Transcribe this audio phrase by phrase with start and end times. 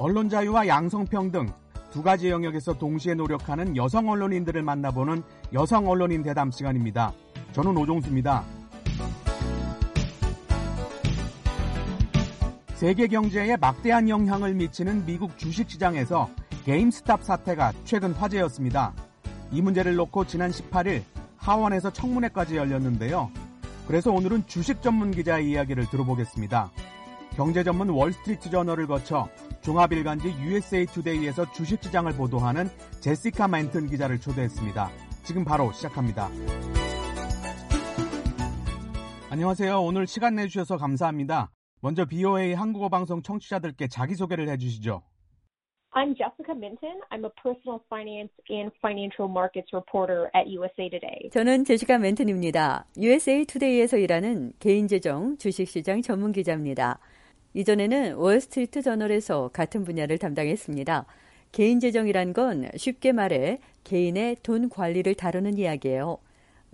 [0.00, 1.52] 언론 자유와 양성평등
[1.90, 5.22] 두 가지 영역에서 동시에 노력하는 여성 언론인들을 만나보는
[5.52, 7.12] 여성 언론인 대담 시간입니다.
[7.52, 8.42] 저는 오종수입니다.
[12.76, 16.30] 세계 경제에 막대한 영향을 미치는 미국 주식 시장에서
[16.64, 18.94] 게임스탑 사태가 최근 화제였습니다.
[19.52, 21.02] 이 문제를 놓고 지난 18일
[21.36, 23.30] 하원에서 청문회까지 열렸는데요.
[23.86, 26.70] 그래서 오늘은 주식 전문 기자의 이야기를 들어보겠습니다.
[27.36, 29.28] 경제 전문 월스트리트 저널을 거쳐
[29.62, 32.66] 종합일간지 USA 투데이에서 주식 시장을 보도하는
[33.00, 34.90] 제시카 멘튼 기자를 초대했습니다.
[35.22, 36.28] 지금 바로 시작합니다.
[39.30, 39.80] 안녕하세요.
[39.80, 41.50] 오늘 시간 내주셔서 감사합니다.
[41.82, 45.02] 먼저 BOA 한국어 방송 청취자들께 자기소개를 해주시죠.
[45.92, 47.00] I'm Jessica Minton.
[47.10, 51.30] I'm a personal finance and financial markets reporter at USA Today.
[51.32, 52.86] 저는 제시카 멘튼입니다.
[52.96, 57.00] USA Today에서 일하는 개인재정 주식시장 전문 기자입니다.
[57.54, 61.06] 이전에는 월스트리트 저널에서 같은 분야를 담당했습니다.
[61.52, 66.18] 개인 재정이란 건 쉽게 말해 개인의 돈 관리를 다루는 이야기예요.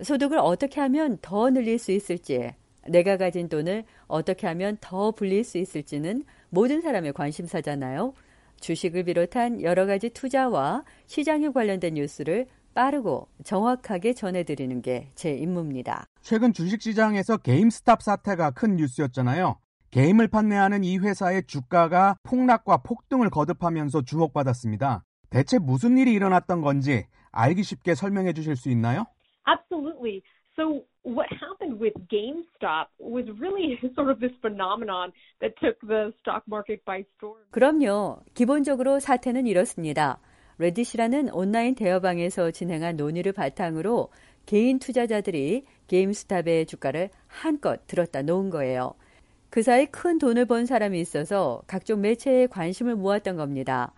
[0.03, 2.51] 소득을 어떻게 하면 더 늘릴 수 있을지,
[2.87, 8.13] 내가 가진 돈을 어떻게 하면 더 불릴 수 있을지는 모든 사람의 관심사잖아요.
[8.59, 16.05] 주식을 비롯한 여러 가지 투자와 시장에 관련된 뉴스를 빠르고 정확하게 전해드리는 게 제 임무입니다.
[16.21, 19.57] 최근 주식시장에서 게임스탑 사태가 큰 뉴스였잖아요.
[19.97, 25.03] 게임을 판매하는 이 회사의 주가가 폭락과 폭등을 거듭하면서 주목받았습니다.
[25.31, 29.07] 대체 무슨 일이 일어났던 건지 알기 쉽게 설명해 주실 수 있나요?
[29.49, 30.21] Absolutely.
[30.55, 36.43] So what happened with GameStop was really sort of this phenomenon that took the stock
[36.47, 37.41] market by storm.
[37.49, 38.19] 그럼요.
[38.35, 40.19] 기본적으로 사태는 이렇습니다.
[40.59, 44.09] 레딧이라는 온라인 대여방에서 진행한 논의를 바탕으로
[44.45, 48.93] 개인 투자자들이 게임스탑의 주가를 한껏 들었다 놓은 거예요.
[49.49, 53.93] 그 사이 큰 돈을 번 사람이 있어서 각종 매체에 관심을 모았던 겁니다.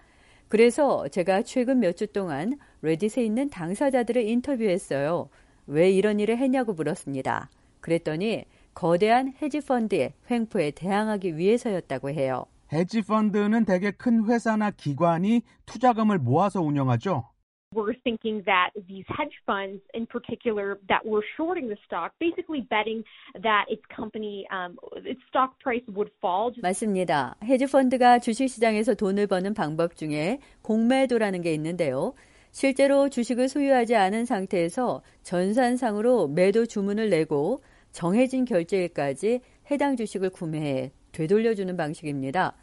[0.47, 5.29] 그래서 제가 최근 몇 주 동안 레딧에 있는 당사자들을 인터뷰했어요.
[5.68, 7.50] 왜 이런 일을 했냐고 물었습니다.
[7.81, 12.46] 그랬더니 거대한 헤지펀드의 횡포에 대항하기 위해서였다고 해요.
[12.72, 17.28] 헤지펀드는 대개 큰 회사나 기관이 투자금을 모아서 운영하죠.
[17.72, 23.03] We're thinking that these hedge funds, in particular, that were shorting the stock, basically betting
[23.44, 26.52] that its company, um, its stock price would fall.
[26.63, 27.35] 맞습니다.
[27.44, 32.16] 헤지펀드가 주식시장에서 돈을 버는 방법 중에 공매도라는 게 있는데요.
[32.52, 41.78] 실제로 주식을 소유하지 않은 상태에서 전산상으로 매도 주문을 내고 정해진 결제일까지 해당 주식을 구매해 되돌려주는
[41.78, 42.56] 방식입니다.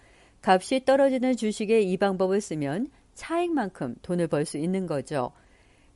[0.42, 5.32] 값이 떨어지는 주식의 이 방법을 쓰면 차익만큼 돈을 벌 수 있는 거죠.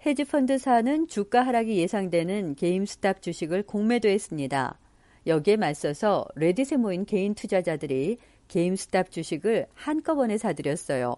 [0.05, 4.79] 헤지펀드사는 주가 하락이 예상되는 게임스탑 주식을 공매도했습니다.
[5.27, 8.17] 여기에 맞서서 레딧에 모인 개인 투자자들이
[8.49, 11.15] 게임스탑 주식을 한꺼번에 사들였어요.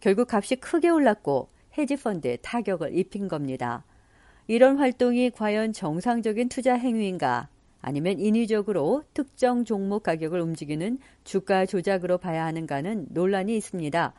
[0.00, 3.84] 결국 값이 크게 올랐고 헤지펀드에 타격을 입힌 겁니다.
[4.48, 7.48] 이런 활동이 과연 정상적인 투자 행위인가
[7.80, 14.12] 아니면 인위적으로 특정 종목 가격을 움직이는 주가 조작으로 봐야 하는가는 논란이 있습니다.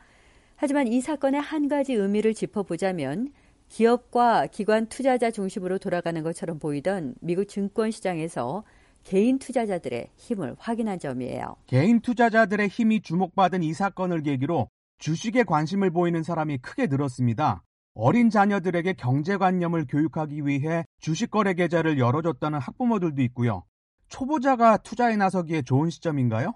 [0.60, 3.32] 하지만 이 사건의 한 가지 의미를 짚어보자면
[3.68, 8.64] 기업과 기관 투자자 중심으로 돌아가는 것처럼 보이던 미국 증권 시장에서
[9.04, 11.54] 개인 투자자들의 힘을 확인한 점이에요.
[11.66, 17.62] 개인 투자자들의 힘이 주목받은 이 사건을 계기로 주식에 관심을 보이는 사람이 크게 늘었습니다.
[17.94, 23.62] 어린 자녀들에게 경제관념을 교육하기 위해 주식거래 계좌를 열어줬다는 학부모들도 있고요.
[24.08, 26.54] 초보자가 투자에 나서기에 좋은 시점인가요?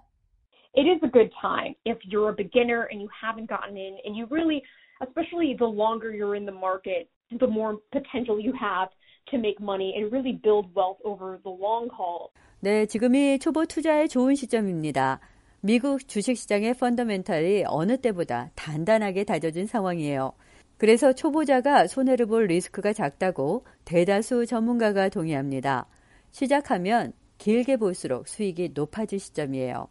[0.73, 4.15] It is a good time if you're a beginner and you haven't gotten in and
[4.15, 4.61] you really,
[5.01, 8.89] especially the longer you're in the market, the more potential you have
[9.31, 12.31] to make money and really build wealth over the long haul.
[12.59, 15.19] 네, 지금이 초보 투자에 좋은 시점입니다.
[15.61, 20.33] 미국 주식시장의 펀더멘탈이 어느 때보다 단단하게 다져진 상황이에요.
[20.77, 25.87] 그래서 초보자가 손해를 볼 리스크가 작다고 대다수 전문가가 동의합니다.
[26.31, 29.87] 시작하면 길게 볼수록 수익이 높아질 시점이에요.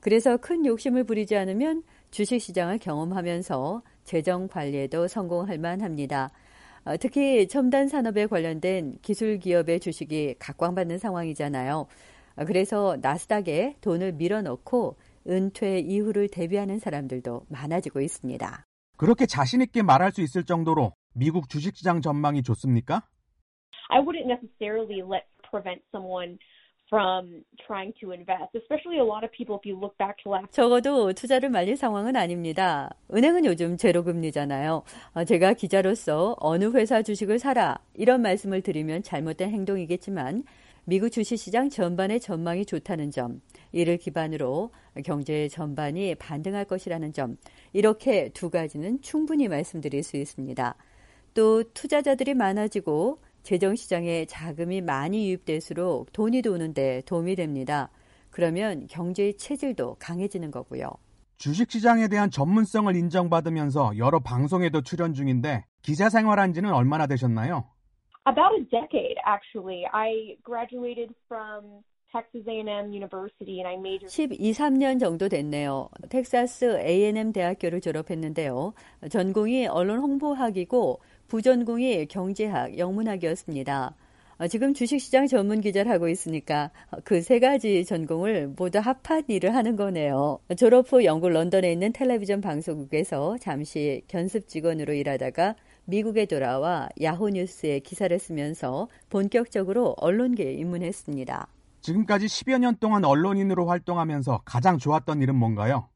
[0.00, 6.30] 그래서 큰 욕심을 부리지 않으면 주식시장을 경험하면서 재정 관리에도 성공할 만합니다.
[6.84, 11.86] 어, 특히 첨단 산업에 관련된 기술 기업의 주식이 각광받는 상황이잖아요.
[12.36, 14.96] 어, 그래서 나스닥에 돈을 밀어넣고
[15.28, 18.64] 은퇴 이후를 대비하는 사람들도 많아지고 있습니다.
[18.96, 23.02] 그렇게 자신있게 말할 수 있을 정도로 미국 주식시장 전망이 좋습니까?
[23.90, 26.38] I wouldn't necessarily let prevent someone
[26.88, 30.50] from trying to invest, especially a lot of people if you look back to last
[30.52, 32.90] 적어도 투자를 말릴 상황은 아닙니다.
[33.12, 34.82] 은행은 요즘 제로금리잖아요.
[35.14, 40.44] 어, 제가 기자로서 어느 회사 주식을 사라 이런 말씀을 드리면 잘못된 행동이겠지만
[40.84, 43.42] 미국 주식시장 전반의 전망이 좋다는 점,
[43.72, 44.70] 이를 기반으로
[45.04, 47.36] 경제 전반이 반등할 것이라는 점,
[47.74, 50.74] 이렇게 두 가지는 충분히 말씀드릴 수 있습니다.
[51.34, 57.90] 또 투자자들이 많아지고 재정시장에 자금이 많이 유입될수록 돈이 도는데 도움이 됩니다.
[58.30, 60.90] 그러면 경제의 체질도 강해지는 거고요.
[61.38, 67.64] 주식시장에 대한 전문성을 인정받으면서 여러 방송에도 출연 중인데 기자 생활한 지는 얼마나 되셨나요?
[68.26, 69.86] About a decade, actually.
[69.92, 75.90] I graduated from Texas A&M University and I majored 12, 3년 정도 됐네요.
[76.08, 78.72] 텍사스 A&M 대학교를 졸업했는데요.
[79.10, 83.94] 전공이 언론 홍보학이고 부전공이 경제학, 영문학이었습니다.
[84.48, 86.70] 지금 주식시장 전문 기자를 하고 있으니까
[87.04, 90.38] 그 세 가지 전공을 모두 합한 일을 하는 거네요.
[90.56, 97.80] 졸업 후 영국 런던에 있는 텔레비전 방송국에서 잠시 견습 직원으로 일하다가 미국에 돌아와 야후 뉴스에
[97.80, 101.48] 기사를 쓰면서 본격적으로 언론계에 입문했습니다.
[101.88, 105.88] 지금까지 10여 년 동안 언론인으로 활동하면서 가장 좋았던 일은 뭔가요?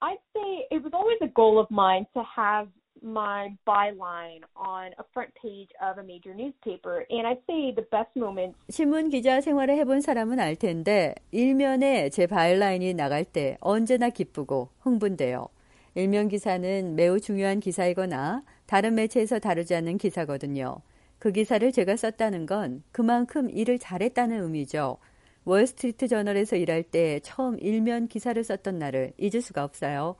[0.00, 2.70] I'd say it was always a goal of mine to have
[3.02, 7.04] my byline on a front page of a major newspaper.
[7.10, 12.26] And I'd say the best moments 신문 기자 생활을 해본 사람은 알 텐데 일면에 제
[12.26, 15.48] 바이라인이 나갈 때 언제나 기쁘고 흥분돼요.
[15.96, 20.76] 일면 기사는 매우 중요한 기사이거나 다른 매체에서 다루지 않는 기사거든요.
[21.18, 24.98] 그 기사를 제가 썼다는 건 그만큼 일을 잘했다는 의미죠.
[25.44, 30.16] 월스트리트 저널에서 일할 때 처음 일면 기사를 썼던 날을 잊을 수가 없어요.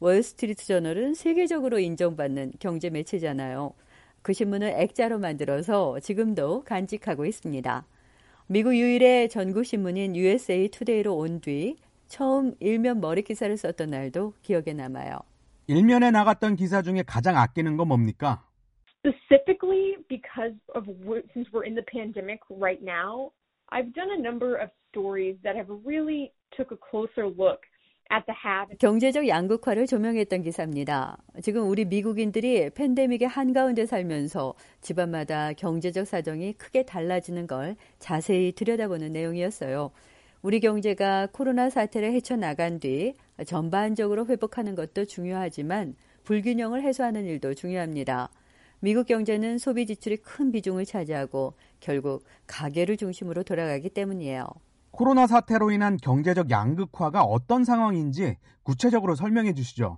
[0.00, 3.72] 월스트리트 저널은 세계적으로 인정받는 경제 매체잖아요.
[4.22, 7.86] 그 신문을 액자로 만들어서 지금도 간직하고 있습니다.
[8.46, 11.76] 미국 유일의 전국 신문인 USA 투데이로 온 뒤
[12.06, 15.18] 처음 일면 머리 기사를 썼던 날도 기억에 남아요.
[15.66, 18.44] 일면에 나갔던 기사 중에 가장 아끼는 건 뭡니까?
[19.04, 20.84] specifically because of
[21.32, 23.30] since we're in the pandemic right now,
[23.70, 27.60] I've done a number of stories that have really took a closer look
[28.10, 28.74] at the have.
[28.78, 31.18] 경제적 양극화를 조명했던 기사입니다.
[31.42, 39.90] 지금 우리 미국인들이 팬데믹의 한가운데 살면서 집안마다 경제적 사정이 크게 달라지는 걸 자세히 들여다보는 내용이었어요.
[40.40, 45.94] 우리 경제가 코로나 사태를 헤쳐나간 뒤 전반적으로 회복하는 것도 중요하지만
[46.24, 48.30] 불균형을 해소하는 일도 중요합니다.
[48.79, 54.45] 미국 경제는 소비 지출이 큰 비중을 차지하고 결국 가계를 중심으로 돌아가기 때문이에요.
[54.91, 59.97] 코로나 사태로 인한 경제적 양극화가 어떤 상황인지 구체적으로 설명해 주시죠.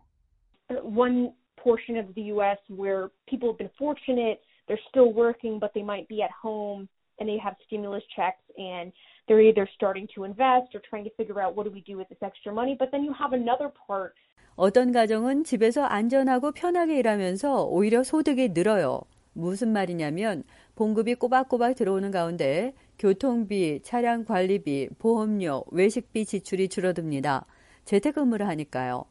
[0.69, 5.83] One portion of the US where people have been fortunate, they're still working but they
[5.83, 6.87] might be at home
[7.19, 8.93] and they have stimulus checks and
[9.27, 12.07] they're either starting to invest or trying to figure out what do we do with
[12.09, 12.75] this extra money.
[12.77, 14.13] But then you have another part
[14.56, 19.00] 어떤 가정은 집에서 안전하고 편하게 일하면서 오히려 소득이 늘어요.
[19.32, 20.42] 무슨 말이냐면
[20.74, 27.46] 봉급이 꼬박꼬박 들어오는 가운데 교통비, 차량 관리비, 보험료, 외식비 지출이 줄어듭니다.
[27.84, 29.04] 재택근무를 하니까요.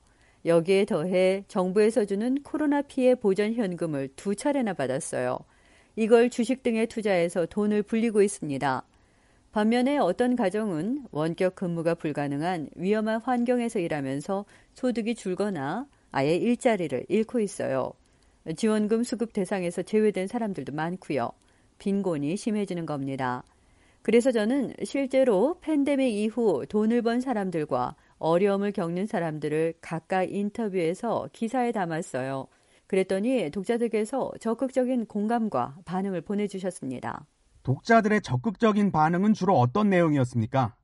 [0.45, 5.39] 여기에 더해 정부에서 주는 코로나 피해 보전 현금을 두 차례나 받았어요.
[5.95, 8.83] 이걸 주식 등에 투자해서 돈을 불리고 있습니다.
[9.51, 17.91] 반면에 어떤 가정은 원격 근무가 불가능한 위험한 환경에서 일하면서 소득이 줄거나 아예 일자리를 잃고 있어요.
[18.55, 21.31] 지원금 수급 대상에서 제외된 사람들도 많고요.
[21.79, 23.43] 빈곤이 심해지는 겁니다.
[24.03, 32.47] 그래서 저는 실제로 팬데믹 이후 돈을 번 사람들과 어려움을 겪는 사람들을 각각 인터뷰해서 기사에 담았어요.
[32.87, 37.25] 그랬더니 독자들께서 적극적인 공감과 반응을 보내주셨습니다.
[37.63, 40.75] 독자들의 적극적인 반응은 주로 어떤 내용이었습니까?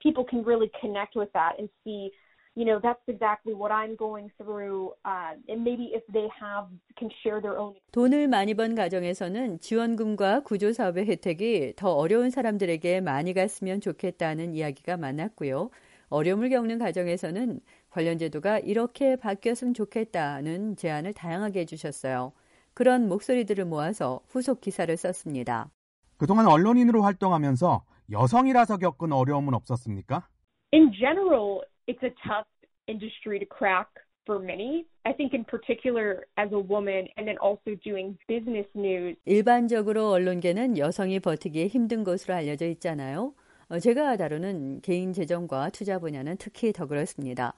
[0.00, 2.12] People can really connect with that and see
[2.56, 7.10] you know that's exactly what I'm going through uh, and maybe if they have can
[7.22, 13.34] share their own 돈을 많이 번 가정에서는 지원금과 구조 사업의 혜택이 더 어려운 사람들에게 많이
[13.34, 15.70] 갔으면 좋겠다는 이야기가 많았고요.
[16.08, 17.60] 어려움을 겪는 가정에서는
[17.90, 22.32] 관련 제도가 이렇게 바뀌었으면 좋겠다는 제안을 다양하게 해 주셨어요.
[22.74, 25.70] 그런 목소리들을 모아서 후속 기사를 썼습니다.
[26.16, 30.28] 그동안 언론인으로 활동하면서 여성이라서 겪은 어려움은 없었습니까?
[30.72, 32.48] In general, it's a tough
[32.88, 33.88] industry to crack
[34.26, 34.84] for many.
[35.04, 39.16] I think in particular as a woman and then also doing business news.
[39.24, 43.34] 일반적으로 언론계는 여성이 버티기 힘든 것으로 알려져 있잖아요.
[43.80, 47.54] 제가 다루는 개인 재정과 투자 분야는 특히 더 그렇습니다.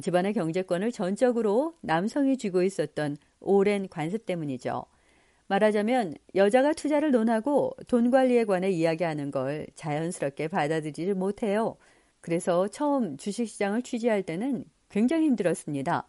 [0.00, 4.84] 집안의 경제권을 전적으로 남성이 쥐고 있었던 오랜 관습 때문이죠.
[5.48, 11.76] 말하자면 여자가 투자를 논하고 돈 관리에 관해 이야기하는 걸 자연스럽게 받아들이지 못해요.
[12.20, 16.06] 그래서 처음 주식시장을 취재할 때는 굉장히 힘들었습니다.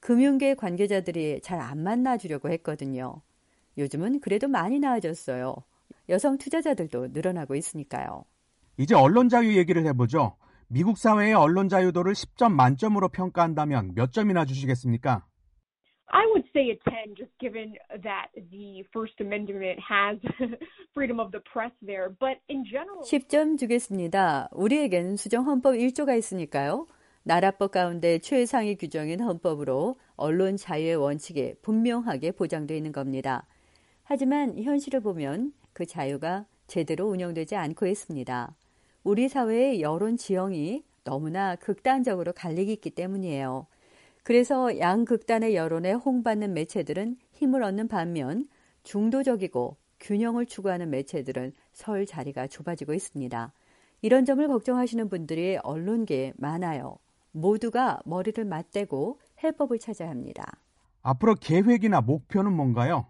[0.00, 3.22] 금융계 관계자들이 잘 안 만나주려고 했거든요.
[3.76, 5.56] 요즘은 그래도 많이 나아졌어요.
[6.08, 8.24] 여성 투자자들도 늘어나고 있으니까요.
[8.76, 10.36] 이제 언론 자유 얘기를 해보죠.
[10.68, 15.24] 미국 사회의 언론 자유도를 10점 만점으로 평가한다면 몇 점이나 주시겠습니까?
[16.08, 20.18] I would say a 10, just given that the First Amendment has
[20.94, 22.10] freedom of the press there.
[22.18, 24.48] But in general, 10점 주겠습니다.
[24.52, 26.86] 우리에겐 수정 헌법 1조가 있으니까요.
[27.22, 33.46] 나라법 가운데 최상위 규정인 헌법으로 언론 자유의 원칙이 분명하게 보장되어 있는 겁니다.
[34.04, 38.54] 하지만 현실을 보면 그 자유가 제대로 운영되지 않고 있습니다.
[39.06, 43.68] 우리 사회의 여론 지형이 너무나 극단적으로 갈리기 있기 때문이에요.
[44.24, 48.48] 그래서 양극단의 여론에 홍받는 매체들은 힘을 얻는 반면
[48.82, 53.52] 중도적이고 균형을 추구하는 매체들은 설 자리가 좁아지고 있습니다.
[54.02, 56.98] 이런 점을 걱정하시는 분들이 언론계에 많아요.
[57.30, 60.44] 모두가 머리를 맞대고 해법을 찾아야 합니다.
[61.02, 63.06] 앞으로 계획이나 목표는 뭔가요?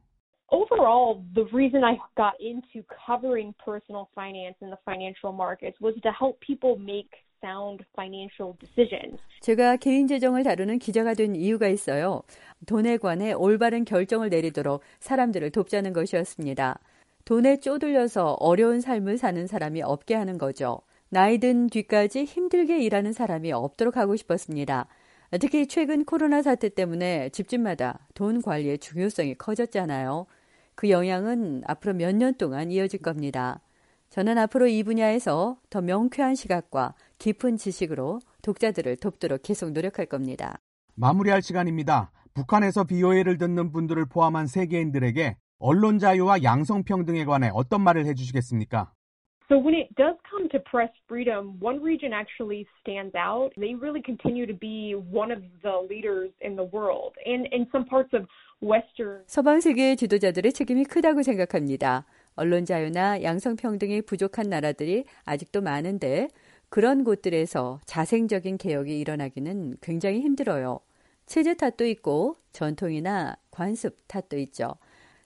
[0.50, 6.10] Overall, the reason I got into covering personal finance in the financial markets was to
[6.12, 7.10] help people make
[7.40, 9.20] sound financial decisions.
[9.40, 12.22] 제가 개인 재정을 다루는 기자가 된 이유가 있어요.
[12.66, 16.78] 돈에 관해 올바른 결정을 내리도록 사람들을 돕자는 것이었습니다.
[17.24, 20.80] 돈에 쪼들려서 어려운 삶을 사는 사람이 없게 하는 거죠.
[21.08, 24.86] 나이든 뒤까지 힘들게 일하는 사람이 없도록 하고 싶었습니다.
[25.40, 30.26] 특히 최근 코로나 사태 때문에 집집마다 돈 관리의 중요성이 커졌잖아요.
[30.76, 33.60] 그 영향은 앞으로 몇 년 동안 이어질 겁니다.
[34.10, 40.58] 저는 앞으로 이 분야에서 더 명쾌한 시각과 깊은 지식으로 독자들을 돕도록 계속 노력할 겁니다.
[40.94, 42.12] 마무리할 시간입니다.
[42.34, 48.92] 북한에서 BOA를 듣는 분들을 포함한 세계인들에게 언론 자유와 양성평등에 관해 어떤 말을 해주시겠습니까?
[49.48, 53.54] So when it does come to press freedom, one region actually stands out.
[53.56, 57.14] They really continue to be one of the leaders in the world.
[57.24, 58.26] And in some parts of
[59.26, 62.06] 서방 세계의 지도자들의 책임이 크다고 생각합니다.
[62.36, 66.28] 언론 자유나 양성평등이 부족한 나라들이 아직도 많은데
[66.68, 70.80] 그런 곳들에서 자생적인 개혁이 일어나기는 굉장히 힘들어요.
[71.26, 74.76] 체제 탓도 있고 전통이나 관습 탓도 있죠.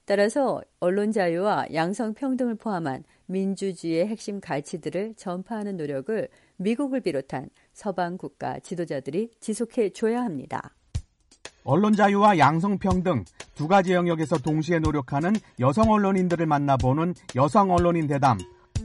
[0.06, 8.58] 따라서 언론 자유와 양성 평등을 포함한 민주주의의 핵심 가치들을 전파하는 노력을 미국을 비롯한 서방 국가
[8.58, 10.74] 지도자들이 지속해 줘야 합니다.
[11.70, 13.24] 언론 자유와 양성 평등
[13.54, 18.38] 두 가지 영역에서 동시에 노력하는 여성 언론인들을 만나보는 여성 언론인 대담.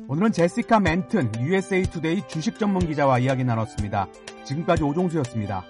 [0.07, 4.07] 오늘은 제시카 멘튼 USA 투데이 주식 전문 기자와 이야기 나눴습니다.
[4.43, 5.65] 지금까지 오종수였습니다.